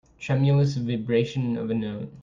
[0.19, 2.11] Tremulous vibration of a note.